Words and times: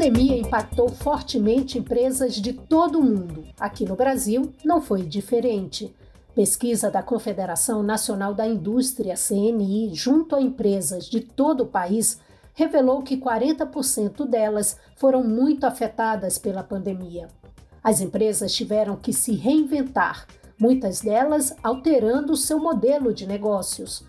pandemia 0.00 0.38
impactou 0.38 0.88
fortemente 0.88 1.78
empresas 1.78 2.36
de 2.36 2.54
todo 2.54 2.98
o 2.98 3.02
mundo. 3.02 3.44
Aqui 3.60 3.84
no 3.84 3.94
Brasil, 3.94 4.50
não 4.64 4.80
foi 4.80 5.02
diferente. 5.02 5.94
Pesquisa 6.34 6.90
da 6.90 7.02
Confederação 7.02 7.82
Nacional 7.82 8.32
da 8.32 8.46
Indústria, 8.46 9.14
CNI, 9.14 9.90
junto 9.92 10.34
a 10.34 10.40
empresas 10.40 11.04
de 11.04 11.20
todo 11.20 11.64
o 11.64 11.66
país, 11.66 12.18
revelou 12.54 13.02
que 13.02 13.18
40% 13.18 14.26
delas 14.26 14.78
foram 14.96 15.22
muito 15.22 15.64
afetadas 15.64 16.38
pela 16.38 16.62
pandemia. 16.62 17.28
As 17.84 18.00
empresas 18.00 18.54
tiveram 18.54 18.96
que 18.96 19.12
se 19.12 19.34
reinventar, 19.34 20.26
muitas 20.58 21.02
delas 21.02 21.54
alterando 21.62 22.38
seu 22.38 22.58
modelo 22.58 23.12
de 23.12 23.26
negócios. 23.26 24.02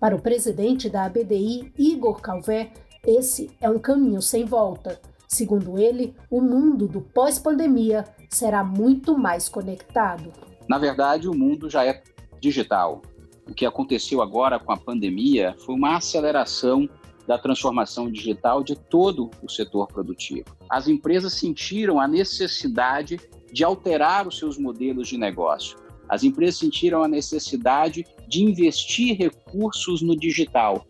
Para 0.00 0.16
o 0.16 0.20
presidente 0.20 0.90
da 0.90 1.04
ABDI, 1.04 1.72
Igor 1.78 2.20
Calvé, 2.20 2.72
esse 3.06 3.48
é 3.60 3.70
um 3.70 3.78
caminho 3.78 4.20
sem 4.20 4.44
volta. 4.44 5.00
Segundo 5.28 5.78
ele, 5.78 6.14
o 6.30 6.40
mundo 6.40 6.86
do 6.86 7.00
pós-pandemia 7.00 8.04
será 8.28 8.62
muito 8.62 9.18
mais 9.18 9.48
conectado. 9.48 10.32
Na 10.68 10.78
verdade, 10.78 11.28
o 11.28 11.34
mundo 11.34 11.68
já 11.68 11.84
é 11.84 12.02
digital. 12.40 13.02
O 13.48 13.54
que 13.54 13.64
aconteceu 13.64 14.20
agora 14.20 14.58
com 14.58 14.72
a 14.72 14.76
pandemia 14.76 15.54
foi 15.64 15.74
uma 15.74 15.96
aceleração 15.96 16.88
da 17.26 17.38
transformação 17.38 18.10
digital 18.10 18.62
de 18.62 18.76
todo 18.76 19.30
o 19.42 19.50
setor 19.50 19.88
produtivo. 19.88 20.46
As 20.70 20.86
empresas 20.86 21.34
sentiram 21.34 22.00
a 22.00 22.06
necessidade 22.06 23.18
de 23.52 23.64
alterar 23.64 24.26
os 24.26 24.38
seus 24.38 24.56
modelos 24.56 25.08
de 25.08 25.18
negócio. 25.18 25.76
As 26.08 26.22
empresas 26.22 26.58
sentiram 26.58 27.02
a 27.02 27.08
necessidade 27.08 28.04
de 28.28 28.42
investir 28.44 29.16
recursos 29.16 30.02
no 30.02 30.16
digital. 30.16 30.86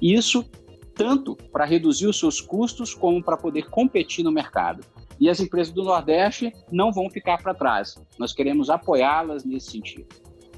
Isso 0.00 0.44
tanto 1.00 1.34
para 1.50 1.64
reduzir 1.64 2.06
os 2.06 2.18
seus 2.18 2.42
custos 2.42 2.92
como 2.92 3.24
para 3.24 3.34
poder 3.34 3.70
competir 3.70 4.22
no 4.22 4.30
mercado. 4.30 4.84
E 5.18 5.30
as 5.30 5.40
empresas 5.40 5.72
do 5.72 5.82
Nordeste 5.82 6.52
não 6.70 6.92
vão 6.92 7.08
ficar 7.08 7.42
para 7.42 7.54
trás. 7.54 7.96
Nós 8.18 8.34
queremos 8.34 8.68
apoiá-las 8.68 9.42
nesse 9.42 9.70
sentido. 9.70 10.14